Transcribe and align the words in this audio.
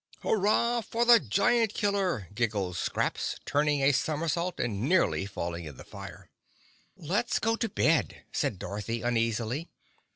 "Hurrah 0.23 0.81
for 0.81 1.05
the 1.05 1.19
giant 1.19 1.75
killer!" 1.75 2.27
giggled 2.33 2.75
Scraps, 2.75 3.35
turning 3.45 3.83
a 3.83 3.91
somersault 3.91 4.59
and 4.59 4.81
nearly 4.89 5.27
falling 5.27 5.65
in 5.65 5.77
the 5.77 5.83
fire. 5.83 6.31
"Let's 6.97 7.37
go 7.37 7.55
to 7.57 7.69
bed!" 7.69 8.23
said 8.31 8.57
Dorothy 8.57 9.03
uneasily. 9.03 9.69